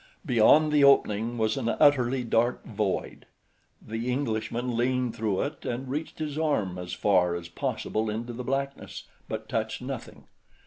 [0.25, 3.27] Beyond the opening was an utterly dark void.
[3.79, 8.43] The Englishman leaned through it and reached his arm as far as possible into the
[8.43, 10.25] blackness but touched nothing.